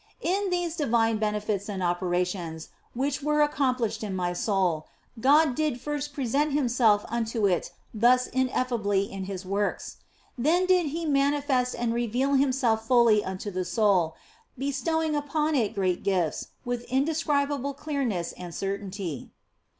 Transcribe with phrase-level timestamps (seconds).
[0.23, 4.87] In these divine benefits and operations which were accomplished in my soul,
[5.19, 9.97] God did first present Himself unto it thus ineffably in His works;
[10.39, 14.15] then did He manifest and reveal Himself fully unto the soul,
[14.57, 19.29] bestowing upon it great gifts, with indescribable clearness and certainty.